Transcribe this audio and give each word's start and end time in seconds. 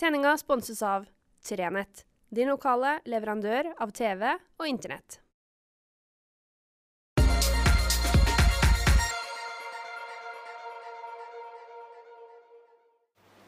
Sendinga 0.00 0.36
sponses 0.36 0.82
av 0.82 1.04
Trenett, 1.48 2.00
din 2.28 2.48
lokale 2.50 2.96
leverandør 3.06 3.68
av 3.78 3.92
TV 3.94 4.24
og 4.58 4.66
Internett. 4.66 5.20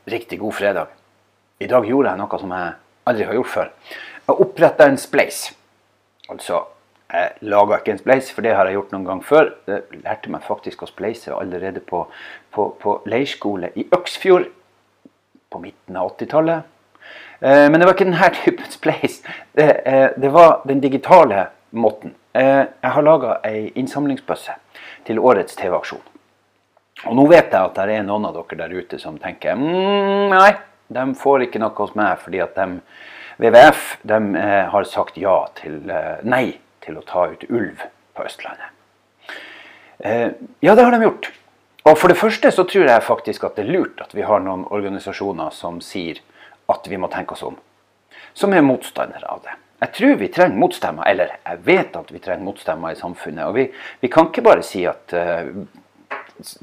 Riktig 0.07 0.39
god 0.39 0.55
fredag. 0.55 0.93
I 1.59 1.67
dag 1.67 1.89
gjorde 1.91 2.13
jeg 2.13 2.21
noe 2.21 2.39
som 2.39 2.55
jeg 2.55 2.69
aldri 3.11 3.27
har 3.27 3.39
gjort 3.41 3.51
før. 3.51 3.73
Jeg 4.29 4.45
oppretta 4.45 4.87
en 4.87 5.01
spleis. 5.03 5.41
Altså, 6.31 6.61
jeg 7.11 7.51
laga 7.51 7.81
ikke 7.81 7.97
en 7.97 7.99
spleis, 8.05 8.31
for 8.31 8.47
det 8.47 8.53
har 8.55 8.71
jeg 8.71 8.79
gjort 8.79 8.95
noen 8.95 9.09
gang 9.09 9.25
før. 9.33 9.51
Jeg 9.67 10.05
lærte 10.05 10.31
meg 10.31 10.47
faktisk 10.47 10.87
å 10.87 10.91
spleise 10.93 11.35
allerede 11.35 11.83
på, 11.83 12.05
på, 12.55 12.69
på 12.79 13.01
leirskole 13.11 13.73
i 13.75 13.89
Øksfjord 13.99 14.47
på 15.57 15.63
midten 15.63 15.97
av 15.97 16.13
80-tallet. 16.19 16.63
Eh, 17.41 17.71
men 17.71 17.81
det 17.81 17.87
var 17.87 17.97
ikke 17.97 18.09
denne 18.09 18.31
typen 18.43 18.73
spleis. 18.79 19.23
Det, 19.57 19.71
eh, 19.89 20.11
det 20.17 20.33
var 20.35 20.61
den 20.69 20.83
digitale 20.85 21.49
måten. 21.71 22.15
Eh, 22.37 22.65
jeg 22.69 22.93
har 22.97 23.07
laga 23.07 23.39
ei 23.49 23.71
innsamlingsbøsse 23.75 24.57
til 25.09 25.21
årets 25.23 25.57
TV-aksjon. 25.57 26.05
Og 27.07 27.17
nå 27.17 27.27
vet 27.29 27.53
jeg 27.53 27.61
at 27.61 27.77
det 27.77 27.97
er 27.97 28.05
noen 28.05 28.29
av 28.29 28.37
dere 28.37 28.67
der 28.67 28.77
ute 28.77 28.99
som 29.01 29.19
tenker 29.21 29.57
mm, 29.57 30.33
nei, 30.33 30.53
de 30.93 31.05
får 31.21 31.47
ikke 31.47 31.61
noe 31.61 31.77
hos 31.77 31.93
meg 31.99 32.23
fordi 32.23 32.41
at 32.41 32.57
de, 32.57 32.81
WWF 33.37 33.83
de, 34.09 34.21
har 34.73 34.89
sagt 34.89 35.19
ja 35.21 35.37
til, 35.59 35.77
nei 36.25 36.57
til 36.85 36.97
å 36.97 37.05
ta 37.05 37.27
ut 37.35 37.45
ulv 37.51 37.85
på 38.17 38.25
Østlandet. 38.25 38.73
Ja, 40.01 40.73
det 40.73 40.87
har 40.87 40.97
de 40.97 41.03
gjort. 41.05 41.29
Og 41.87 41.95
for 41.95 42.11
det 42.11 42.19
første 42.19 42.51
så 42.51 42.65
tror 42.67 42.89
jeg 42.89 43.05
faktisk 43.07 43.45
at 43.47 43.59
det 43.59 43.67
er 43.67 43.77
lurt 43.77 44.01
at 44.03 44.15
vi 44.17 44.25
har 44.27 44.43
noen 44.43 44.65
organisasjoner 44.75 45.53
som 45.55 45.79
sier 45.85 46.19
at 46.73 46.89
vi 46.91 46.99
må 46.99 47.07
tenke 47.13 47.37
oss 47.37 47.45
om. 47.47 47.55
Som 48.35 48.55
er 48.57 48.67
motstandere 48.67 49.29
av 49.31 49.45
det. 49.45 49.55
Jeg 49.85 49.93
tror 49.95 50.15
vi 50.19 50.29
trenger 50.33 50.59
motstemmer, 50.59 51.07
eller 51.07 51.37
jeg 51.37 51.63
vet 51.67 51.97
at 51.99 52.11
vi 52.11 52.21
trenger 52.25 52.47
motstemmer 52.49 52.95
i 52.95 52.99
samfunnet. 52.99 53.45
Og 53.47 53.55
vi, 53.55 53.67
vi 54.03 54.11
kan 54.11 54.31
ikke 54.31 54.43
bare 54.43 54.65
si 54.67 54.83
at 54.89 55.15
uh, 55.15 55.47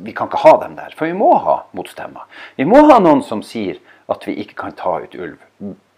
vi 0.01 0.15
kan 0.17 0.27
ikke 0.27 0.43
ha 0.43 0.53
dem 0.65 0.75
der, 0.75 0.95
for 0.97 1.07
vi 1.07 1.15
må 1.17 1.31
ha 1.45 1.59
motstemmer. 1.77 2.27
Vi 2.59 2.67
må 2.67 2.83
ha 2.89 2.99
noen 2.99 3.23
som 3.23 3.45
sier 3.45 3.79
at 4.11 4.25
vi 4.27 4.35
ikke 4.43 4.57
kan 4.59 4.75
ta 4.75 4.97
ut 5.05 5.15
ulv. 5.15 5.37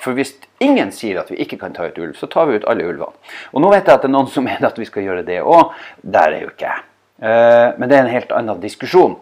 For 0.03 0.13
hvis 0.13 0.35
ingen 0.61 0.91
sier 0.93 1.23
at 1.23 1.31
vi 1.33 1.39
ikke 1.41 1.57
kan 1.63 1.73
ta 1.73 1.87
ut 1.89 1.97
ulv, 1.97 2.13
så 2.19 2.29
tar 2.29 2.51
vi 2.51 2.59
ut 2.59 2.67
alle 2.69 2.85
ulvene. 2.85 3.15
Og 3.55 3.63
nå 3.63 3.71
vet 3.73 3.87
jeg 3.87 3.95
at 3.95 4.05
det 4.05 4.11
er 4.11 4.17
noen 4.19 4.29
som 4.29 4.45
mener 4.45 4.69
at 4.69 4.77
vi 4.77 4.85
skal 4.85 5.07
gjøre 5.07 5.25
det 5.25 5.39
òg. 5.41 5.73
Der 6.03 6.35
er 6.35 6.43
jo 6.43 6.51
ikke 6.51 6.69
jeg. 6.69 6.83
Eh, 7.19 7.69
men 7.77 7.89
det 7.89 7.97
er 7.97 8.03
en 8.03 8.15
helt 8.15 8.33
annen 8.35 8.59
diskusjon. 8.63 9.15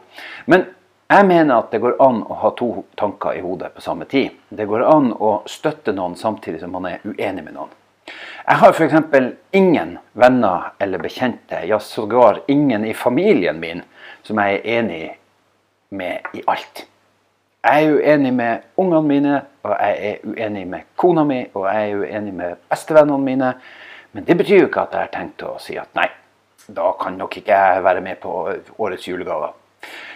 Men 0.46 0.66
jeg 1.14 1.28
mener 1.30 1.60
at 1.60 1.72
det 1.74 1.82
går 1.84 2.00
an 2.02 2.24
å 2.26 2.40
ha 2.42 2.52
to 2.58 2.70
tanker 2.98 3.38
i 3.38 3.44
hodet 3.44 3.74
på 3.76 3.84
samme 3.86 4.08
tid. 4.10 4.34
Det 4.50 4.66
går 4.70 4.86
an 4.88 5.12
å 5.14 5.36
støtte 5.50 5.94
noen 5.94 6.16
samtidig 6.18 6.64
som 6.64 6.74
man 6.74 6.88
er 6.90 7.04
uenig 7.06 7.44
med 7.44 7.54
noen. 7.54 7.74
Jeg 8.44 8.60
har 8.60 8.74
f.eks. 8.74 9.28
ingen 9.56 9.98
venner 10.20 10.72
eller 10.84 11.00
bekjente, 11.00 11.62
ja 11.68 11.80
sågar 11.80 12.42
ingen 12.48 12.84
i 12.86 12.94
familien 12.94 13.60
min, 13.60 13.84
som 14.24 14.42
jeg 14.42 14.58
er 14.58 14.80
enig 14.80 15.04
med 15.96 16.34
i 16.34 16.44
alt. 16.48 16.84
Jeg 17.64 17.86
er 17.86 17.94
uenig 17.96 18.34
med 18.36 18.66
ungene 18.76 19.08
mine, 19.08 19.38
og 19.64 19.78
jeg 19.80 20.10
er 20.10 20.26
uenig 20.28 20.66
med 20.68 20.90
kona 21.00 21.24
mi, 21.24 21.40
og 21.54 21.70
jeg 21.70 21.92
er 21.92 22.02
uenig 22.02 22.34
med 22.36 22.60
bestevennene 22.74 23.24
mine. 23.24 23.54
Men 24.12 24.28
det 24.28 24.36
betyr 24.42 24.66
jo 24.66 24.68
ikke 24.68 24.84
at 24.84 24.98
jeg 24.98 25.08
har 25.08 25.14
tenkt 25.14 25.46
å 25.48 25.54
si 25.64 25.78
at 25.80 25.94
nei, 25.96 26.10
da 26.68 26.94
kan 27.00 27.18
nok 27.18 27.38
ikke 27.38 27.52
jeg 27.56 27.84
være 27.84 28.02
med 28.02 28.20
på 28.24 28.32
årets 28.78 29.08
julegaver. 29.08 29.54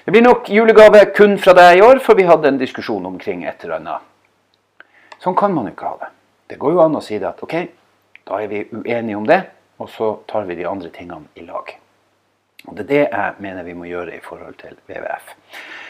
Det 0.06 0.12
blir 0.12 0.24
nok 0.24 0.50
julegave 0.50 1.02
kun 1.16 1.36
fra 1.38 1.54
deg 1.58 1.80
i 1.80 1.82
år, 1.84 2.00
for 2.00 2.16
vi 2.16 2.28
hadde 2.28 2.48
en 2.48 2.60
diskusjon 2.62 3.06
omkring 3.06 3.44
et 3.44 3.64
eller 3.66 3.82
annet. 3.82 4.86
Sånn 5.20 5.36
kan 5.36 5.52
man 5.52 5.68
ikke 5.68 5.90
ha 5.90 5.98
det. 6.04 6.14
Det 6.48 6.60
går 6.62 6.78
jo 6.78 6.84
an 6.86 6.96
å 6.96 7.04
si 7.04 7.18
det 7.20 7.28
at 7.28 7.42
OK, 7.44 7.58
da 8.28 8.40
er 8.40 8.48
vi 8.52 8.62
uenige 8.72 9.18
om 9.18 9.26
det, 9.28 9.42
og 9.84 9.90
så 9.92 10.14
tar 10.30 10.48
vi 10.48 10.56
de 10.56 10.68
andre 10.70 10.92
tingene 10.96 11.28
i 11.36 11.44
lag. 11.48 11.74
Og 12.68 12.76
Det 12.76 12.84
er 12.86 12.88
det 12.88 13.02
jeg 13.04 13.34
mener 13.44 13.64
vi 13.64 13.76
må 13.78 13.88
gjøre 13.88 14.16
i 14.16 14.24
forhold 14.24 14.56
til 14.62 14.78
WWF. 14.88 15.34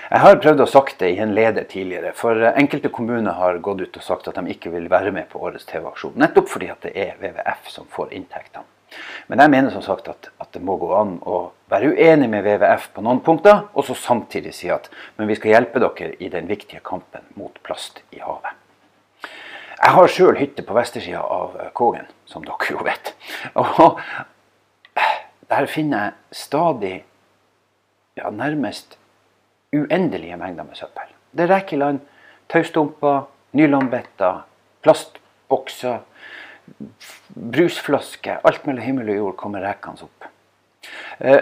Jeg 0.07 0.23
har 0.23 0.39
prøvd 0.41 0.63
å 0.63 0.69
sagt 0.71 0.99
det 1.01 1.09
i 1.13 1.19
en 1.23 1.33
leder 1.35 1.65
tidligere, 1.67 2.13
for 2.15 2.49
enkelte 2.53 2.89
kommuner 2.93 3.37
har 3.37 3.59
gått 3.59 3.81
ut 3.81 3.97
og 3.99 4.03
sagt 4.03 4.27
at 4.31 4.39
de 4.39 4.53
ikke 4.53 4.71
vil 4.73 4.89
være 4.89 5.11
med 5.11 5.29
på 5.31 5.41
årets 5.41 5.67
TV-aksjon. 5.69 6.17
Nettopp 6.21 6.49
fordi 6.49 6.71
at 6.71 6.81
det 6.85 6.93
er 6.95 7.15
WWF 7.19 7.69
som 7.73 7.89
får 7.91 8.13
inntektene. 8.17 8.65
Men 9.27 9.41
jeg 9.43 9.51
mener 9.51 9.73
som 9.73 9.83
sagt 9.83 10.07
at, 10.07 10.29
at, 10.39 10.51
det 10.53 10.61
må 10.63 10.77
gå 10.79 10.91
an 10.95 11.17
å 11.27 11.39
være 11.71 11.91
uenig 11.93 12.29
med 12.31 12.45
WWF 12.45 12.89
på 12.95 13.03
noen 13.03 13.19
punkter, 13.25 13.65
og 13.73 13.85
så 13.87 13.95
samtidig 13.97 14.53
si 14.55 14.71
at 14.71 14.87
men 15.17 15.27
vi 15.27 15.35
skal 15.35 15.53
hjelpe 15.55 15.83
dere 15.83 16.13
i 16.23 16.31
den 16.31 16.47
viktige 16.47 16.83
kampen 16.85 17.25
mot 17.39 17.59
plast 17.67 18.01
i 18.15 18.21
havet. 18.23 18.55
Jeg 19.77 19.93
har 19.93 20.09
sjøl 20.09 20.39
hytte 20.39 20.63
på 20.65 20.73
vestersida 20.73 21.21
av 21.21 21.57
Kågen, 21.77 22.07
som 22.25 22.45
dere 22.45 22.71
jo 22.71 22.81
vet. 22.87 23.13
Og 23.61 23.99
der 25.51 25.67
finner 25.69 26.07
jeg 26.07 26.39
stadig, 26.41 26.95
ja, 28.17 28.31
nærmest 28.33 28.97
uendelige 29.75 30.37
mengder 30.39 30.65
med 30.65 30.79
søppel. 30.79 31.11
Det 31.31 31.45
er 31.45 31.53
rekeland, 31.53 31.99
taustumper, 32.49 33.27
nylonbetter, 33.51 34.41
plastbokser, 34.83 35.99
brusflasker. 37.35 38.41
Alt 38.47 38.65
mellom 38.67 38.85
himmel 38.85 39.11
og 39.13 39.21
jord 39.21 39.37
kommer 39.39 39.65
rekende 39.65 40.07
opp. 40.07 40.27
Eh, 41.19 41.41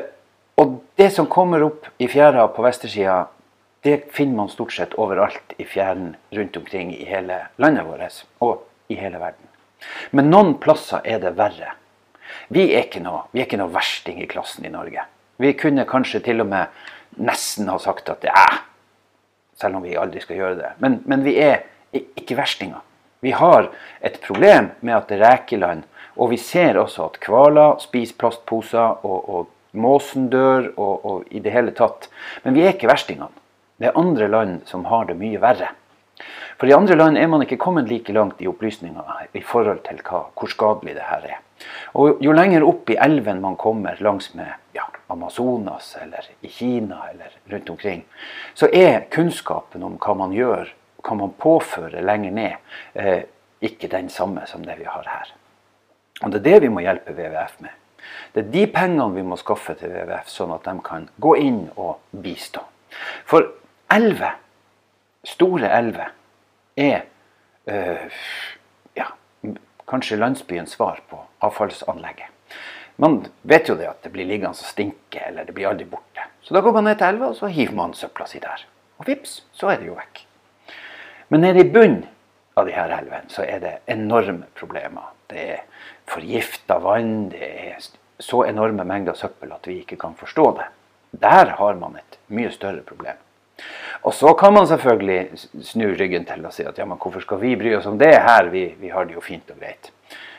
og 0.61 0.77
det 0.99 1.09
som 1.15 1.27
kommer 1.31 1.65
opp 1.65 1.89
i 1.99 2.07
fjæra 2.07 2.47
på 2.55 2.63
vestersida, 2.63 3.25
det 3.85 4.07
finner 4.15 4.39
man 4.39 4.49
stort 4.49 4.73
sett 4.73 4.95
overalt 4.97 5.53
i 5.61 5.65
fjæren 5.67 6.15
rundt 6.33 6.57
omkring 6.57 6.93
i 6.95 7.05
hele 7.05 7.43
landet 7.61 7.85
vårt 7.85 8.23
og 8.41 8.63
i 8.89 8.97
hele 8.97 9.19
verden. 9.21 9.51
Men 10.11 10.31
noen 10.31 10.55
plasser 10.61 11.03
er 11.05 11.19
det 11.21 11.35
verre. 11.37 11.75
Vi 12.49 12.71
er 12.71 12.87
ikke 12.87 13.03
noe, 13.03 13.25
vi 13.33 13.41
er 13.41 13.49
ikke 13.49 13.59
noe 13.61 13.73
versting 13.73 14.21
i 14.23 14.29
klassen 14.29 14.65
i 14.65 14.73
Norge. 14.73 15.03
Vi 15.37 15.51
kunne 15.59 15.85
kanskje 15.85 16.23
til 16.25 16.41
og 16.41 16.49
med 16.49 17.21
nesten 17.21 17.69
ha 17.69 17.77
sagt 17.81 18.09
at 18.09 18.23
det 18.23 18.31
er 18.31 18.63
selv 19.59 19.77
om 19.77 19.85
vi 19.85 19.95
aldri 19.99 20.23
skal 20.23 20.39
gjøre 20.39 20.57
det. 20.59 20.71
Men, 20.83 20.99
men 21.05 21.23
vi 21.25 21.37
er 21.39 21.63
ikke 21.93 22.37
verstinger. 22.39 22.81
Vi 23.25 23.31
har 23.33 23.71
et 24.05 24.19
problem 24.21 24.67
med 24.85 24.93
at 24.93 25.13
rekeland, 25.17 25.87
og 26.13 26.29
vi 26.29 26.37
ser 26.37 26.77
også 26.77 27.07
at 27.07 27.15
hvaler 27.25 27.79
spiser 27.81 28.19
plastposer, 28.21 28.99
og, 29.01 29.29
og 29.29 29.79
måsen 29.81 30.27
dør, 30.29 30.67
og, 30.75 30.93
og, 31.05 31.23
i 31.33 31.41
det 31.41 31.55
hele 31.55 31.73
tatt. 31.73 32.05
Men 32.43 32.53
vi 32.53 32.61
er 32.61 32.75
ikke 32.75 32.91
verstingene. 32.91 33.33
Det 33.81 33.89
er 33.89 33.97
andre 33.97 34.29
land 34.29 34.61
som 34.69 34.85
har 34.91 35.09
det 35.09 35.17
mye 35.17 35.41
verre. 35.41 35.71
For 36.59 36.69
i 36.69 36.77
andre 36.77 36.99
land 37.01 37.17
er 37.17 37.27
man 37.33 37.41
ikke 37.47 37.57
kommet 37.65 37.89
like 37.89 38.13
langt 38.13 38.45
i 38.45 38.47
opplysninga 38.47 39.03
i 39.33 39.41
forhold 39.41 39.81
til 39.89 40.05
hva, 40.05 40.21
hvor 40.37 40.53
skadelig 40.53 40.93
det 40.95 41.09
her 41.09 41.25
er. 41.33 41.41
Og 41.97 42.21
Jo 42.21 42.31
lenger 42.35 42.69
opp 42.69 42.93
i 42.93 43.01
elven 43.09 43.41
man 43.41 43.57
kommer 43.57 43.97
langs 44.05 44.35
med 44.37 44.53
ja, 44.77 44.85
Amazonas 45.09 45.95
eller 45.97 46.29
i 46.45 46.53
Kina 46.61 47.07
eller 47.09 47.33
rundt 47.49 47.73
omkring, 47.73 48.05
så 48.53 48.69
er 48.69 49.09
kunnskapen 49.09 49.83
om 49.83 49.97
hva 49.97 50.13
man 50.21 50.37
gjør, 50.37 50.69
hva 51.05 51.17
man 51.19 51.33
påføre 51.39 52.03
lenger 52.03 52.31
ned, 52.31 52.69
eh, 52.93 53.23
ikke 53.61 53.89
den 53.91 54.09
samme 54.09 54.45
som 54.47 54.65
det 54.65 54.77
vi 54.79 54.87
har 54.89 55.07
her. 55.07 55.33
Og 56.23 56.31
Det 56.31 56.39
er 56.39 56.43
det 56.43 56.61
vi 56.61 56.69
må 56.71 56.83
hjelpe 56.83 57.13
WWF 57.13 57.59
med. 57.59 57.71
Det 58.33 58.45
er 58.45 58.51
de 58.51 58.67
pengene 58.67 59.13
vi 59.15 59.23
må 59.23 59.37
skaffe 59.39 59.75
til 59.79 59.91
WWF, 59.91 60.29
sånn 60.29 60.53
at 60.55 60.63
de 60.67 60.75
kan 60.85 61.09
gå 61.21 61.35
inn 61.41 61.61
og 61.75 61.99
bistå. 62.11 62.61
For 63.25 63.47
elver, 63.91 64.37
store 65.25 65.71
elver, 65.77 66.13
er 66.75 67.05
øh, 67.71 68.21
ja, 68.95 69.07
kanskje 69.87 70.19
landsbyens 70.19 70.75
svar 70.75 71.01
på 71.09 71.19
avfallsanlegget. 71.41 72.31
Man 72.97 73.25
vet 73.43 73.69
jo 73.69 73.75
det 73.75 73.89
at 73.89 74.03
det 74.03 74.11
blir 74.13 74.27
liggende 74.27 74.55
og 74.55 74.67
stinke, 74.67 75.19
eller 75.27 75.47
det 75.47 75.55
blir 75.55 75.67
aldri 75.71 75.87
borte. 75.89 76.29
Så 76.43 76.55
da 76.55 76.61
går 76.63 76.75
man 76.77 76.87
ned 76.87 76.99
til 76.99 77.09
elva, 77.09 77.31
og 77.31 77.39
så 77.39 77.49
hiver 77.51 77.75
man 77.75 77.95
søpla 77.97 78.27
si 78.29 78.39
der. 78.39 78.63
Og 78.99 79.07
vips, 79.09 79.41
så 79.55 79.73
er 79.73 79.81
det 79.81 79.89
jo 79.89 79.97
vekk. 79.97 80.23
Men 81.27 81.41
nede 81.41 81.59
i 81.59 81.69
bunnen 81.69 82.05
av 82.53 82.65
de 82.65 82.73
her 82.75 82.91
elvene 82.93 83.31
så 83.33 83.43
er 83.43 83.59
det 83.63 83.73
enorme 83.91 84.45
problemer. 84.55 85.11
Det 85.27 85.45
er 85.57 85.63
forgifta 86.09 86.77
vann, 86.83 87.29
det 87.33 87.41
er 87.43 87.87
så 88.21 88.43
enorme 88.47 88.85
mengder 88.87 89.17
søppel 89.17 89.51
at 89.55 89.65
vi 89.67 89.81
ikke 89.81 89.97
kan 89.99 90.13
forstå 90.17 90.45
det. 90.59 90.67
Der 91.25 91.55
har 91.57 91.79
man 91.79 91.97
et 91.99 92.19
mye 92.27 92.51
større 92.53 92.83
problem. 92.85 93.17
Og 94.05 94.13
så 94.13 94.33
kan 94.37 94.53
man 94.53 94.67
selvfølgelig 94.67 95.63
snu 95.65 95.87
ryggen 95.97 96.27
til 96.29 96.45
og 96.45 96.53
si 96.53 96.63
at 96.67 96.77
ja, 96.77 96.85
men 96.85 96.99
hvorfor 97.01 97.23
skal 97.23 97.41
vi 97.41 97.55
bry 97.57 97.73
oss 97.77 97.87
om 97.89 97.97
det 97.99 98.13
her, 98.13 98.51
vi, 98.53 98.67
vi 98.79 98.91
har 98.93 99.07
det 99.07 99.17
jo 99.17 99.23
fint 99.23 99.49
og 99.49 99.59
greit. 99.59 99.91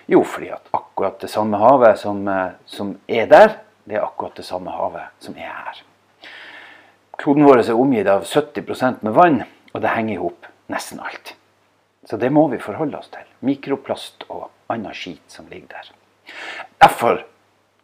Jo, 0.06 0.22
fordi 0.22 0.52
at 0.54 0.68
akkurat 0.76 1.18
det 1.20 1.30
samme 1.32 1.58
havet 1.58 1.98
som, 1.98 2.20
eh, 2.30 2.54
som, 2.70 2.94
er 3.08 3.26
der, 3.26 3.56
det 3.84 3.98
er 3.98 4.06
akkurat 4.06 4.36
det 4.38 4.46
samme 4.46 4.70
havet 4.70 5.08
som 5.18 5.34
er 5.34 5.50
her. 5.50 5.80
Kloden 7.18 7.48
vår 7.48 7.64
er 7.64 7.74
omgitt 7.74 8.06
av 8.12 8.22
70% 8.28 9.02
med 9.02 9.16
vann, 9.16 9.40
og 9.72 9.82
det 9.82 9.96
henger 9.96 10.14
i 10.14 10.20
hop 10.20 10.46
nesten 10.72 11.00
alt. 11.00 11.34
Så 12.06 12.16
det 12.16 12.30
må 12.30 12.46
vi 12.48 12.58
forholde 12.62 12.98
oss 12.98 13.10
til. 13.10 13.26
Mikroplast 13.46 14.26
og 14.28 14.48
annen 14.70 14.94
skit 14.94 15.22
som 15.30 15.48
ligger 15.50 15.74
der. 15.74 15.90
Derfor 16.82 17.24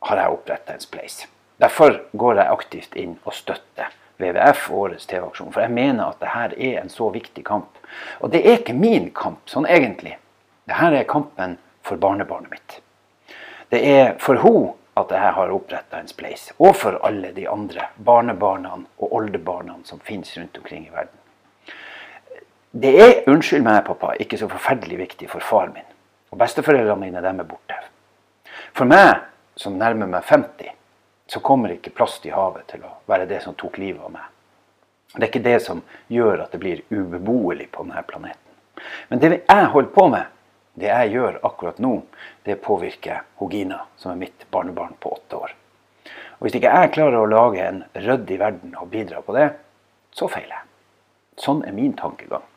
har 0.09 0.21
jeg 0.21 0.37
oppretta 0.37 0.75
en 0.75 0.85
spleis. 0.85 1.25
Derfor 1.63 2.01
går 2.13 2.41
jeg 2.41 2.53
aktivt 2.53 2.97
inn 2.99 3.17
og 3.25 3.35
støtter 3.35 3.91
WWF 4.19 4.69
årets 4.71 5.07
TV-aksjon. 5.07 5.53
For 5.55 5.63
jeg 5.65 5.75
mener 5.75 6.11
at 6.11 6.21
dette 6.23 6.59
er 6.59 6.81
en 6.83 6.91
så 6.91 7.09
viktig 7.15 7.45
kamp. 7.47 7.79
Og 8.21 8.33
det 8.33 8.43
er 8.43 8.61
ikke 8.61 8.77
min 8.79 9.11
kamp, 9.15 9.43
sånn 9.51 9.67
egentlig. 9.67 10.17
Dette 10.71 10.93
er 11.01 11.09
kampen 11.11 11.59
for 11.83 11.99
barnebarnet 12.03 12.51
mitt. 12.53 12.79
Det 13.73 13.83
er 13.89 14.15
for 14.23 14.39
henne 14.43 14.75
at 15.01 15.11
jeg 15.15 15.35
har 15.39 15.55
oppretta 15.55 15.99
en 16.03 16.11
spleis. 16.11 16.51
Og 16.59 16.77
for 16.77 16.99
alle 17.07 17.33
de 17.33 17.47
andre 17.49 17.89
barnebarna 17.97 18.77
og 18.77 19.19
oldebarna 19.19 19.79
som 19.89 20.03
finnes 20.05 20.35
rundt 20.37 20.59
omkring 20.61 20.87
i 20.87 20.95
verden. 20.95 21.22
Det 22.73 22.93
er, 22.97 23.19
unnskyld 23.29 23.65
meg, 23.67 23.83
pappa, 23.85 24.15
ikke 24.17 24.39
så 24.41 24.49
forferdelig 24.49 24.97
viktig 25.03 25.27
for 25.29 25.45
far 25.45 25.69
min. 25.75 25.85
Og 26.33 26.39
besteforeldrene 26.41 27.01
mine, 27.05 27.21
dem 27.21 27.43
er 27.43 27.49
borte. 27.49 27.77
For 28.73 28.89
meg, 28.89 29.27
som 29.61 29.77
nærmer 29.77 30.09
meg 30.09 30.25
50, 30.25 30.71
så 31.29 31.41
kommer 31.45 31.75
ikke 31.75 31.93
plast 31.93 32.25
i 32.25 32.33
havet 32.33 32.65
til 32.73 32.87
å 32.89 32.95
være 33.11 33.27
det 33.29 33.43
som 33.45 33.57
tok 33.61 33.77
livet 33.77 34.01
av 34.01 34.15
meg. 34.15 34.25
Det 35.13 35.21
er 35.21 35.29
ikke 35.29 35.45
det 35.45 35.59
som 35.61 35.83
gjør 36.09 36.47
at 36.47 36.55
det 36.55 36.61
blir 36.63 36.81
ubeboelig 36.89 37.69
på 37.75 37.85
denne 37.85 38.01
planeten. 38.09 38.55
Men 39.11 39.21
det 39.21 39.33
jeg 39.43 39.67
holder 39.75 39.93
på 39.93 40.07
med, 40.15 40.31
det 40.81 40.89
jeg 40.89 41.13
gjør 41.13 41.43
akkurat 41.45 41.83
nå, 41.85 41.91
det 42.49 42.63
påvirker 42.65 43.27
Hogina, 43.43 43.83
som 44.01 44.15
er 44.15 44.23
mitt 44.23 44.47
barnebarn 44.51 44.97
på 45.01 45.13
åtte 45.19 45.37
år. 45.37 45.53
Og 46.41 46.47
Hvis 46.47 46.57
ikke 46.57 46.73
jeg 46.73 46.95
klarer 46.97 47.21
å 47.21 47.29
lage 47.29 47.69
en 47.69 47.85
ryddig 47.93 48.41
verden 48.41 48.73
og 48.81 48.89
bidra 48.95 49.21
på 49.21 49.37
det, 49.37 49.51
så 50.17 50.31
feiler 50.33 50.57
jeg. 50.57 50.67
Sånn 51.45 51.61
er 51.69 51.77
min 51.77 51.93
tankegang. 51.97 52.49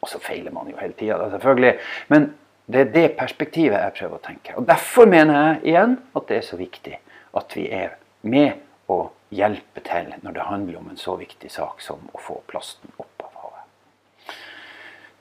Og 0.00 0.08
så 0.08 0.20
feiler 0.22 0.52
man 0.54 0.70
jo 0.70 0.78
hele 0.80 0.96
tida, 0.96 1.28
selvfølgelig. 1.30 1.74
Men 2.08 2.30
det 2.70 2.80
er 2.80 2.92
det 2.94 3.06
perspektivet 3.18 3.78
jeg 3.78 3.96
prøver 3.98 4.16
å 4.16 4.24
tenke. 4.24 4.56
Og 4.56 4.66
Derfor 4.68 5.08
mener 5.10 5.40
jeg 5.40 5.72
igjen 5.72 5.96
at 6.16 6.28
det 6.28 6.38
er 6.38 6.46
så 6.46 6.58
viktig 6.60 6.98
at 7.40 7.56
vi 7.56 7.66
er 7.74 7.96
med 8.22 8.60
og 8.90 9.10
hjelper 9.34 9.84
til 9.86 10.12
når 10.22 10.36
det 10.36 10.46
handler 10.46 10.78
om 10.80 10.90
en 10.90 11.00
så 11.00 11.16
viktig 11.18 11.50
sak 11.52 11.82
som 11.84 12.02
å 12.14 12.22
få 12.22 12.40
plasten 12.50 12.92
opp 12.96 13.26
av 13.26 13.42
havet. 13.42 13.66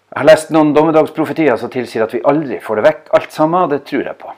Jeg 0.09 0.17
har 0.17 0.29
lest 0.29 0.53
noen 0.53 0.73
dommedagsprofetier 0.73 1.57
som 1.61 1.73
tilsier 1.73 2.05
at 2.05 2.15
vi 2.15 2.23
aldri 2.25 2.61
får 2.63 2.79
det 2.79 2.87
vekk 2.87 3.11
alt 3.19 3.35
sammen. 3.35 3.69
Det 3.69 3.83
tror 3.89 4.07
jeg 4.07 4.21
på. 4.21 4.33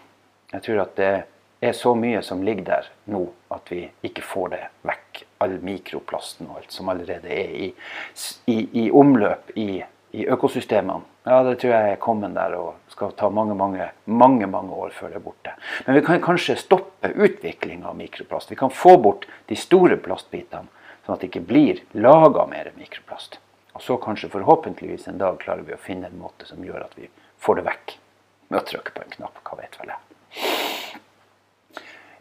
Jeg 0.52 0.66
tror 0.66 0.82
at 0.84 0.98
det 1.00 1.14
er 1.62 1.78
så 1.78 1.94
mye 1.96 2.24
som 2.26 2.44
ligger 2.44 2.68
der 2.68 2.92
nå 3.14 3.28
at 3.54 3.72
vi 3.72 3.86
ikke 4.08 4.24
får 4.26 4.54
det 4.56 4.62
vekk. 4.88 5.24
All 5.42 5.56
mikroplasten 5.64 6.50
og 6.50 6.62
alt 6.62 6.76
som 6.76 6.92
allerede 6.92 7.32
er 7.32 7.56
i, 7.56 7.72
i, 8.52 8.58
i 8.84 8.90
omløp 8.92 9.54
i 9.56 9.84
i 10.12 10.26
økosystemene. 10.28 11.06
Ja, 11.24 11.44
det 11.46 11.60
tror 11.62 11.72
jeg 11.74 11.92
er 11.94 12.02
kommet 12.02 12.34
der 12.36 12.56
og 12.58 12.92
skal 12.92 13.14
ta 13.18 13.30
mange 13.30 13.56
mange, 13.56 13.88
mange, 14.06 14.48
mange 14.50 14.76
år 14.76 14.92
før 14.96 15.14
det 15.14 15.20
er 15.20 15.24
borte. 15.24 15.54
Men 15.86 15.96
vi 15.96 16.04
kan 16.06 16.24
kanskje 16.24 16.58
stoppe 16.60 17.14
utviklinga 17.14 17.92
av 17.92 17.96
mikroplast. 18.00 18.52
Vi 18.52 18.60
kan 18.60 18.74
få 18.74 18.98
bort 19.02 19.28
de 19.48 19.56
store 19.56 20.00
plastbitene, 20.02 20.68
sånn 21.06 21.16
at 21.16 21.24
det 21.24 21.32
ikke 21.32 21.46
blir 21.48 21.84
laga 21.94 22.48
mer 22.50 22.72
mikroplast. 22.76 23.40
Og 23.78 23.86
så 23.86 23.98
kanskje 24.02 24.32
forhåpentligvis 24.34 25.08
en 25.08 25.22
dag 25.22 25.40
klarer 25.40 25.64
vi 25.64 25.78
å 25.78 25.82
finne 25.82 26.10
en 26.10 26.20
måte 26.20 26.50
som 26.50 26.64
gjør 26.64 26.84
at 26.90 26.98
vi 27.00 27.08
får 27.40 27.62
det 27.62 27.68
vekk. 27.70 27.98
Med 28.52 28.60
å 28.60 28.68
trykke 28.68 28.96
på 28.98 29.06
en 29.06 29.16
knapp. 29.16 29.40
Hva 29.48 29.62
vet 29.62 29.78
vel 29.80 29.94
jeg. 29.94 31.00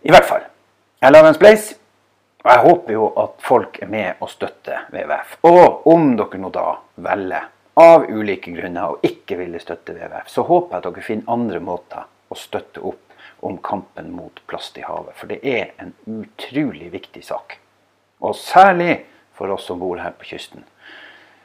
I 0.06 0.14
hvert 0.14 0.28
fall. 0.28 0.44
Jeg 1.02 1.12
lager 1.12 1.32
en 1.32 1.36
spleis. 1.40 1.72
Og 2.40 2.48
jeg 2.48 2.62
håper 2.64 2.94
jo 2.94 3.08
at 3.20 3.32
folk 3.44 3.80
er 3.84 3.90
med 3.90 4.22
og 4.22 4.30
støtter 4.32 4.86
WWF. 4.94 5.34
Og 5.50 5.88
om 5.90 6.14
dere 6.16 6.38
nå 6.40 6.52
da 6.54 6.68
velger 7.02 7.50
av 7.74 8.06
ulike 8.10 8.52
grunner 8.54 8.94
og 8.94 9.06
ikke 9.06 9.38
ville 9.40 9.60
støtte 9.62 9.94
WWF, 9.94 10.28
så 10.28 10.44
håper 10.48 10.74
jeg 10.76 10.80
at 10.80 10.88
dere 10.88 11.06
finner 11.06 11.32
andre 11.36 11.60
måter 11.62 12.08
å 12.30 12.38
støtte 12.38 12.82
opp 12.86 13.14
om 13.46 13.56
kampen 13.64 14.10
mot 14.12 14.42
plast 14.50 14.78
i 14.78 14.84
havet. 14.84 15.16
For 15.16 15.30
det 15.30 15.40
er 15.46 15.72
en 15.80 15.94
utrolig 16.06 16.90
viktig 16.92 17.22
sak. 17.24 17.56
Og 18.20 18.36
særlig 18.36 19.04
for 19.36 19.52
oss 19.54 19.64
som 19.70 19.80
bor 19.80 20.00
her 20.02 20.12
på 20.18 20.28
kysten, 20.34 20.66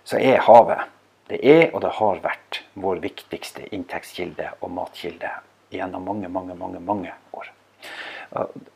så 0.03 0.19
er 0.19 0.43
havet 0.45 0.91
det 1.29 1.39
er 1.41 1.71
og 1.73 1.81
det 1.81 1.95
har 1.97 2.19
vært 2.21 2.59
vår 2.77 2.99
viktigste 3.01 3.63
inntektskilde 3.73 4.51
og 4.59 4.69
matkilde 4.75 5.31
gjennom 5.73 6.03
mange, 6.05 6.29
mange, 6.29 6.53
mange, 6.59 6.81
mange 6.85 7.13
år. 7.33 7.49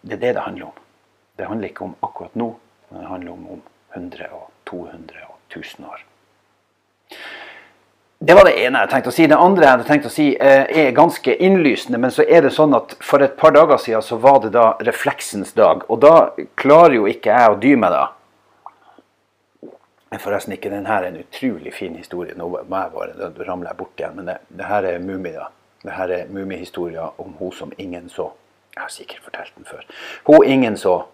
Det 0.02 0.16
er 0.16 0.24
det 0.24 0.34
det 0.34 0.46
handler 0.46 0.72
om. 0.72 0.80
Det 1.38 1.46
handler 1.48 1.70
ikke 1.70 1.86
om 1.86 1.94
akkurat 2.02 2.40
nå, 2.40 2.48
men 2.90 3.04
det 3.04 3.12
handler 3.12 3.36
om 3.36 3.46
om 3.54 3.62
100 3.94 4.32
og 4.34 4.50
200 4.66 5.28
og 5.28 5.38
1000 5.52 5.86
år. 5.86 6.02
Det 8.22 8.34
var 8.36 8.44
det 8.44 8.58
ene 8.60 8.82
jeg 8.84 8.90
tenkte 8.92 9.12
å 9.14 9.16
si. 9.16 9.26
Det 9.32 9.38
andre 9.40 9.64
jeg 9.64 9.72
hadde 9.72 9.86
tenkt 9.88 10.08
å 10.10 10.12
si 10.12 10.24
eh, 10.36 10.66
er 10.82 10.90
ganske 10.96 11.36
innlysende. 11.40 11.96
Men 12.04 12.12
så 12.12 12.26
er 12.28 12.44
det 12.44 12.52
sånn 12.52 12.76
at 12.76 12.98
for 13.00 13.24
et 13.24 13.38
par 13.40 13.54
dager 13.56 13.80
siden 13.80 14.04
så 14.04 14.18
var 14.20 14.42
det 14.44 14.52
da 14.58 14.74
refleksens 14.84 15.54
dag. 15.56 15.86
Og 15.88 16.02
da 16.04 16.14
klarer 16.60 16.98
jo 16.98 17.08
ikke 17.08 17.32
jeg 17.32 17.54
å 17.54 17.56
dy 17.64 17.72
meg, 17.80 17.96
da. 17.96 18.10
Forresten 20.20 20.58
ikke. 20.58 20.74
Den 20.74 20.90
her 20.92 21.06
er 21.06 21.14
en 21.14 21.22
utrolig 21.22 21.72
fin 21.78 21.96
historie. 21.96 22.36
Nå 22.36 22.50
må 22.52 22.60
jeg 22.60 22.92
bare 22.98 23.32
ramle 23.48 23.72
bort 23.80 23.96
igjen. 24.04 24.20
Men 24.20 24.34
det, 24.34 24.38
det 24.52 24.68
her 24.68 24.92
er 24.92 25.00
Mummi, 25.00 25.32
da. 25.40 25.48
Det 25.86 25.96
her 25.96 26.12
er 26.12 26.28
Mummi-historia 26.36 27.08
om 27.24 27.40
hun 27.40 27.56
som 27.56 27.72
ingen 27.80 28.12
så. 28.12 28.34
Jeg 28.76 28.84
har 28.84 28.92
sikkert 29.00 29.24
fortalt 29.32 29.56
den 29.56 29.70
før. 29.70 29.88
Hun 30.28 30.44
ingen 30.44 30.76
så, 30.76 31.06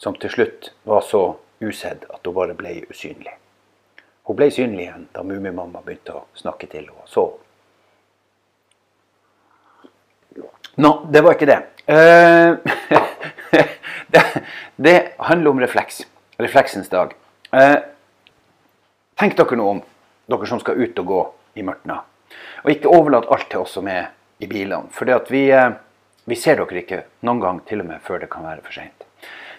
som 0.00 0.16
til 0.16 0.32
slutt 0.32 0.72
var 0.88 1.04
så 1.04 1.26
usedd 1.60 2.08
at 2.08 2.24
hun 2.24 2.40
bare 2.40 2.56
ble 2.56 2.80
usynlig. 2.88 3.36
Hun 4.24 4.36
ble 4.38 4.48
synlig 4.52 4.86
igjen 4.86 5.08
da 5.12 5.22
Mummimamma 5.26 5.82
begynte 5.84 6.14
å 6.16 6.22
snakke 6.38 6.68
til 6.72 6.86
henne. 6.86 7.04
Så. 7.10 7.26
Nå, 10.80 10.92
det 11.12 11.20
var 11.22 11.36
ikke 11.36 11.50
det. 11.50 11.60
Uh, 11.84 12.56
det. 14.14 14.24
det. 14.76 14.96
handler 15.18 15.50
om 15.50 15.60
refleks. 15.60 16.06
Refleksens 16.40 16.88
dag. 16.88 17.12
Uh, 17.52 17.76
tenk 19.20 19.36
dere 19.38 19.60
nå 19.60 19.68
om, 19.76 19.84
dere 20.32 20.48
som 20.50 20.62
skal 20.62 20.80
ut 20.80 21.04
og 21.04 21.12
gå 21.12 21.22
i 21.60 21.68
mørtna. 21.68 22.00
Og 22.64 22.72
ikke 22.72 22.96
overlat 22.96 23.28
alt 23.28 23.50
til 23.52 23.62
oss 23.62 23.76
som 23.76 23.92
er 23.92 24.08
i 24.40 24.48
bilene. 24.48 24.88
For 24.90 25.04
vi, 25.28 25.46
uh, 25.52 25.76
vi 26.24 26.40
ser 26.40 26.58
dere 26.62 26.80
ikke 26.80 27.04
noen 27.28 27.44
gang 27.44 27.64
til 27.68 27.84
og 27.84 27.92
med 27.92 28.02
før 28.02 28.24
det 28.24 28.32
kan 28.32 28.48
være 28.48 28.64
for 28.64 28.80
seint. 28.80 29.04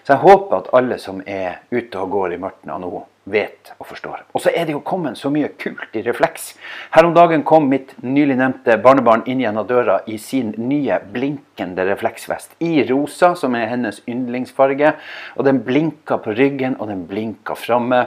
Så 0.02 0.16
jeg 0.16 0.26
håper 0.26 0.58
at 0.58 0.74
alle 0.74 0.98
som 1.02 1.22
er 1.22 1.62
ute 1.70 2.02
og 2.02 2.10
går 2.12 2.34
i 2.34 2.42
mørtna 2.42 2.82
nå, 2.82 3.06
vet 3.26 3.72
og 3.78 3.88
forstår. 3.90 4.22
Og 4.34 4.42
så 4.42 4.52
er 4.54 4.66
det 4.66 4.76
jo 4.76 4.82
kommet 4.86 5.18
så 5.18 5.30
mye 5.34 5.50
kult 5.58 5.94
i 5.98 6.02
refleks. 6.06 6.52
Her 6.94 7.08
om 7.08 7.14
dagen 7.16 7.42
kom 7.46 7.66
mitt 7.70 7.96
nylig 8.02 8.36
nevnte 8.38 8.78
barnebarn 8.82 9.24
inn 9.26 9.42
gjennom 9.42 9.66
døra 9.66 9.98
i 10.06 10.18
sin 10.22 10.52
nye 10.58 11.00
blinkende 11.12 11.86
refleksvest. 11.88 12.54
I 12.62 12.84
rosa, 12.90 13.34
som 13.38 13.56
er 13.58 13.66
hennes 13.72 13.98
yndlingsfarge. 14.06 14.94
Og 15.36 15.48
den 15.48 15.64
blinka 15.66 16.20
på 16.22 16.36
ryggen, 16.38 16.78
og 16.78 16.92
den 16.92 17.02
blinka 17.10 17.58
framme. 17.58 18.04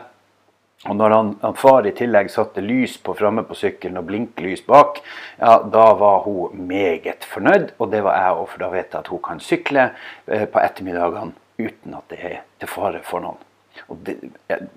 Og 0.88 0.96
når 0.96 1.12
han, 1.12 1.34
han, 1.42 1.58
far 1.60 1.88
i 1.88 1.92
tillegg 1.92 2.32
satte 2.32 2.64
lys 2.64 2.96
på 3.04 3.12
framme 3.20 3.44
på 3.44 3.58
sykkelen 3.60 4.00
og 4.00 4.08
blinklys 4.08 4.64
bak, 4.64 5.02
ja, 5.36 5.58
da 5.68 5.90
var 6.00 6.24
hun 6.24 6.64
meget 6.70 7.28
fornøyd. 7.28 7.76
Og 7.84 7.92
det 7.92 8.06
var 8.08 8.16
jeg 8.22 8.40
òg, 8.40 8.48
for 8.54 8.64
da 8.64 8.72
vet 8.78 8.88
jeg 8.88 9.04
at 9.04 9.12
hun 9.12 9.24
kan 9.28 9.44
sykle 9.44 9.90
eh, 10.32 10.48
på 10.48 10.64
ettermiddagene 10.64 11.36
uten 11.60 12.00
at 12.00 12.08
det 12.08 12.24
er 12.24 12.42
til 12.64 12.72
fare 12.72 13.04
for 13.04 13.20
noen. 13.20 13.49
Og 13.88 14.02
det, 14.08 14.18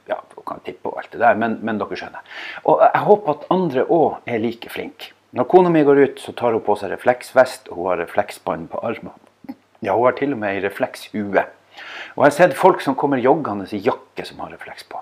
ja, 0.08 0.18
kan 0.46 0.62
tippe 0.66 0.90
og 0.90 1.00
alt 1.02 1.12
det 1.14 1.22
der, 1.22 1.38
men, 1.38 1.58
men, 1.64 1.80
dere 1.80 1.98
skjønner. 1.98 2.30
Og 2.68 2.84
jeg 2.84 3.04
håper 3.08 3.34
at 3.34 3.48
andre 3.54 3.84
òg 3.88 4.30
er 4.30 4.42
like 4.42 4.70
flinke. 4.72 5.12
Når 5.32 5.48
kona 5.48 5.72
mi 5.72 5.84
går 5.86 6.02
ut, 6.02 6.20
så 6.20 6.34
tar 6.36 6.52
hun 6.52 6.64
på 6.64 6.76
seg 6.76 6.92
refleksvest 6.92 7.70
og 7.72 7.78
hun 7.78 7.90
har 7.92 8.02
refleksbånd 8.02 8.68
på 8.72 8.82
armen. 8.84 9.14
Ja, 9.82 9.96
hun 9.96 10.06
har 10.06 10.16
til 10.18 10.34
og 10.36 10.42
med 10.42 10.58
ei 10.58 10.62
reflekshue. 10.64 11.44
Og 12.12 12.20
jeg 12.20 12.28
har 12.28 12.36
sett 12.36 12.56
folk 12.58 12.82
som 12.84 12.96
kommer 12.98 13.22
joggende 13.22 13.64
i 13.72 13.80
jakke 13.80 14.26
som 14.28 14.42
har 14.44 14.52
refleks 14.52 14.84
på. 14.84 15.00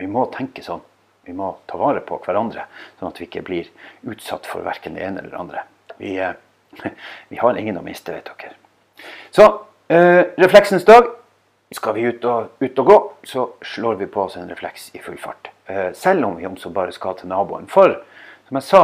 Vi 0.00 0.08
må 0.10 0.24
tenke 0.32 0.64
sånn. 0.64 0.80
Vi 1.26 1.34
må 1.34 1.50
ta 1.66 1.78
vare 1.80 2.00
på 2.06 2.20
hverandre, 2.22 2.68
sånn 3.00 3.10
at 3.10 3.18
vi 3.18 3.26
ikke 3.26 3.42
blir 3.46 3.68
utsatt 4.06 4.46
for 4.46 4.62
verken 4.64 4.94
det 4.94 5.02
ene 5.02 5.20
eller 5.20 5.32
det 5.32 5.40
andre. 5.40 5.64
Vi, 5.98 6.12
eh, 6.22 6.36
vi 7.32 7.40
har 7.40 7.58
ingen 7.58 7.80
å 7.80 7.84
miste, 7.84 8.14
vet 8.14 8.30
dere. 8.30 8.54
Så 9.34 9.46
øh, 9.90 10.22
refleksens 10.38 10.86
dag 10.86 11.10
skal 11.74 11.96
vi 11.96 12.06
ut 12.06 12.24
og, 12.24 12.52
ut 12.62 12.78
og, 12.78 12.86
gå, 12.86 12.98
så 13.26 13.48
slår 13.74 13.98
vi 14.02 14.06
på 14.10 14.22
oss 14.22 14.36
en 14.38 14.50
refleks 14.50 14.90
i 14.94 15.02
full 15.02 15.18
fart. 15.18 15.50
Eh, 15.66 15.90
selv 15.98 16.28
om 16.28 16.36
vi 16.38 16.46
også 16.46 16.70
bare 16.74 16.94
skal 16.94 17.16
til 17.18 17.30
naboen. 17.32 17.66
For 17.70 17.96
som 18.46 18.60
jeg 18.60 18.66
sa, 18.68 18.82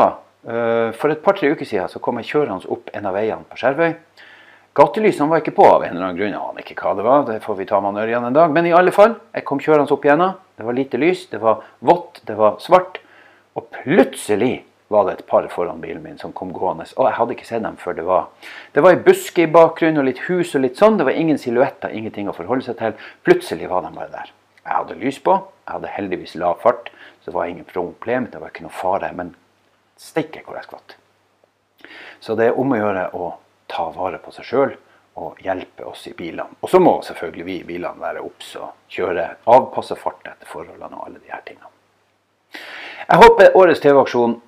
eh, 0.49 0.91
for 0.99 1.15
et 1.15 1.23
par-tre 1.23 1.53
uker 1.53 1.69
siden 1.69 1.89
så 1.89 2.03
kom 2.03 2.19
jeg 2.19 2.33
kjørende 2.33 2.67
opp 2.67 2.91
en 2.93 3.07
av 3.07 3.15
veiene 3.15 3.47
på 3.47 3.61
Skjervøy. 3.61 3.95
Gatelysene 4.75 5.29
var 5.29 5.43
ikke 5.43 5.55
på 5.55 5.67
av 5.69 5.83
en 5.85 5.93
eller 5.93 6.07
annen 6.09 6.17
grunn. 6.17 6.33
Jeg 6.33 6.41
aner 6.41 6.65
ikke 6.65 6.81
hva 6.81 6.97
det 6.97 7.05
var. 7.05 7.25
Det 7.29 7.43
får 7.45 7.57
vi 7.59 7.69
ta 7.69 7.81
med 7.85 8.01
Ørjan 8.01 8.25
en 8.25 8.37
dag. 8.37 8.51
Men 8.51 8.67
i 8.67 8.73
alle 8.73 8.95
fall, 8.95 9.19
jeg 9.35 9.45
kom 9.45 9.61
kjørende 9.61 9.93
opp 9.93 10.07
igjen. 10.07 10.25
Det 10.57 10.65
var 10.65 10.79
lite 10.79 11.01
lys, 11.01 11.27
det 11.29 11.43
var 11.43 11.61
vått, 11.85 12.23
det 12.27 12.39
var 12.39 12.57
svart. 12.59 12.99
Og 13.55 13.69
plutselig 13.83 14.65
var 14.93 15.07
det 15.09 15.15
et 15.17 15.27
par 15.27 15.47
foran 15.53 15.81
bilen 15.83 16.03
min 16.05 16.19
som 16.21 16.35
kom 16.37 16.53
gående. 16.55 16.87
Og 16.97 17.09
jeg 17.09 17.17
hadde 17.19 17.35
ikke 17.37 17.49
sett 17.49 17.65
dem 17.65 17.79
før 17.81 17.97
det 17.99 18.05
var 18.07 18.29
Det 18.75 18.83
var 18.85 18.95
ei 18.95 19.03
buske 19.05 19.45
i 19.45 19.51
bakgrunnen 19.51 20.01
og 20.03 20.09
litt 20.09 20.23
hus 20.29 20.55
og 20.55 20.65
litt 20.65 20.79
sånn. 20.81 20.99
Det 21.01 21.09
var 21.09 21.19
ingen 21.19 21.41
silhuetter, 21.41 21.93
ingenting 21.93 22.29
å 22.29 22.37
forholde 22.37 22.67
seg 22.69 22.79
til. 22.79 22.95
Plutselig 23.27 23.69
var 23.73 23.87
de 23.87 23.93
bare 23.97 24.13
der. 24.13 24.33
Jeg 24.63 24.75
hadde 24.79 24.99
lys 25.01 25.19
på. 25.19 25.37
Jeg 25.67 25.73
hadde 25.77 25.95
heldigvis 25.97 26.35
lav 26.39 26.61
fart, 26.63 26.91
så 27.23 27.31
det 27.31 27.37
var 27.37 27.51
ingen 27.51 27.67
problem. 27.69 28.29
Det 28.31 28.41
var 28.41 28.53
ikke 28.53 28.67
noe 28.67 28.75
fare. 28.75 29.13
Men 29.17 29.35
steike 30.01 30.45
hvor 30.47 30.59
jeg 30.59 30.69
skvatt. 30.69 30.97
Så 32.23 32.39
det 32.39 32.51
er 32.51 32.59
om 32.59 32.73
å 32.73 32.79
gjøre 32.79 33.09
å 33.19 33.35
ta 33.73 33.89
vare 33.95 34.21
på 34.23 34.33
seg 34.35 34.47
sjøl 34.47 34.75
og 35.21 35.41
hjelpe 35.45 35.85
oss 35.85 36.07
i 36.09 36.15
bilene. 36.17 36.57
Og 36.61 36.71
så 36.71 36.81
må 36.81 36.95
selvfølgelig 37.05 37.45
vi 37.45 37.57
i 37.61 37.67
bilene 37.69 38.01
være 38.01 38.23
obs 38.25 38.55
og 38.61 38.73
kjøre 38.93 39.27
avpassa 39.53 39.97
fart 39.99 40.25
etter 40.31 40.49
forholdene 40.49 40.97
og 40.97 41.09
alle 41.09 41.21
de 41.21 41.33
her 41.33 41.43
tingene. 41.45 41.69
Jeg 43.03 43.21
håper 43.21 43.57
årets 43.59 43.83
TV-aksjon 43.83 44.39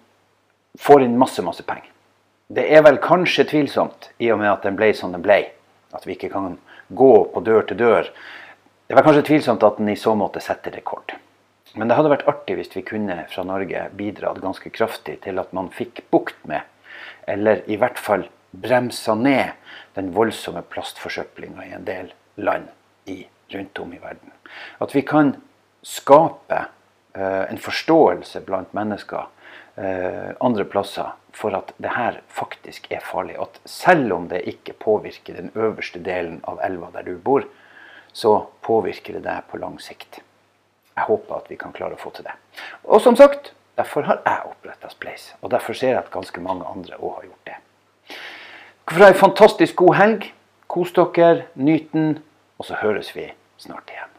får 0.78 1.04
inn 1.04 1.18
masse, 1.18 1.42
masse 1.42 1.62
penger. 1.66 1.90
Det 2.54 2.64
er 2.76 2.82
vel 2.84 3.00
kanskje 3.02 3.46
tvilsomt, 3.48 4.10
i 4.18 4.30
og 4.32 4.40
med 4.42 4.50
at 4.50 4.64
den 4.66 4.76
ble 4.78 4.90
som 4.96 5.14
den 5.14 5.24
ble, 5.24 5.40
at 5.94 6.06
vi 6.06 6.16
ikke 6.16 6.32
kan 6.32 6.58
gå 6.92 7.12
på 7.32 7.42
dør 7.44 7.64
til 7.68 7.80
dør. 7.80 8.10
Det 8.86 8.96
er 8.96 9.06
kanskje 9.06 9.28
tvilsomt 9.30 9.64
at 9.64 9.78
den 9.80 9.88
i 9.88 9.98
så 9.98 10.12
måte 10.18 10.42
setter 10.44 10.74
rekord. 10.76 11.14
Men 11.74 11.90
det 11.90 11.96
hadde 11.98 12.12
vært 12.12 12.28
artig 12.30 12.58
hvis 12.58 12.74
vi 12.76 12.84
kunne 12.86 13.24
fra 13.32 13.42
Norge 13.46 13.88
bidratt 13.98 14.42
ganske 14.42 14.70
kraftig 14.74 15.18
til 15.24 15.40
at 15.42 15.54
man 15.56 15.72
fikk 15.74 16.04
bukt 16.14 16.38
med, 16.46 16.62
eller 17.26 17.64
i 17.70 17.78
hvert 17.80 17.98
fall 17.98 18.28
bremsa 18.54 19.16
ned, 19.18 19.56
den 19.94 20.12
voldsomme 20.14 20.62
plastforsøplinga 20.70 21.66
i 21.66 21.74
en 21.74 21.86
del 21.86 22.12
land 22.36 22.68
i, 23.10 23.24
rundt 23.54 23.78
om 23.82 23.92
i 23.94 24.00
verden. 24.02 24.30
At 24.82 24.94
vi 24.94 25.02
kan 25.06 25.34
skape 25.84 26.60
eh, 26.60 27.44
en 27.48 27.60
forståelse 27.60 28.42
blant 28.46 28.74
mennesker 28.76 29.26
andre 29.74 30.64
plasser 30.70 31.16
for 31.34 31.54
at 31.56 31.72
det 31.82 31.90
her 31.96 32.20
faktisk 32.30 32.86
er 32.94 33.02
farlig. 33.02 33.34
At 33.42 33.58
selv 33.66 34.12
om 34.14 34.28
det 34.30 34.44
ikke 34.46 34.76
påvirker 34.78 35.34
den 35.34 35.50
øverste 35.58 35.98
delen 35.98 36.38
av 36.46 36.60
elva 36.62 36.92
der 36.94 37.08
du 37.08 37.16
bor, 37.18 37.42
så 38.14 38.36
påvirker 38.62 39.18
det 39.18 39.24
deg 39.26 39.48
på 39.50 39.58
lang 39.58 39.80
sikt. 39.82 40.20
Jeg 40.94 41.08
håper 41.08 41.40
at 41.40 41.50
vi 41.50 41.58
kan 41.58 41.74
klare 41.74 41.98
å 41.98 42.00
få 42.00 42.12
til 42.14 42.28
det. 42.28 42.36
Og 42.86 43.02
som 43.02 43.18
sagt, 43.18 43.50
derfor 43.74 44.06
har 44.06 44.22
jeg 44.22 44.52
oppretta 44.52 44.92
Spleis. 44.92 45.32
Og 45.42 45.50
derfor 45.50 45.74
ser 45.74 45.96
jeg 45.96 46.02
at 46.04 46.14
ganske 46.14 46.40
mange 46.40 46.66
andre 46.70 47.00
òg 47.00 47.18
har 47.18 47.28
gjort 47.32 47.50
det. 47.50 47.58
For 48.92 49.08
ei 49.08 49.18
fantastisk 49.18 49.80
god 49.82 49.98
helg. 49.98 50.30
Kos 50.70 50.94
dere, 50.94 51.48
nyt 51.54 51.90
den, 51.92 52.18
og 52.58 52.66
så 52.70 52.78
høres 52.80 53.10
vi 53.14 53.28
snart 53.62 53.90
igjen. 53.90 54.13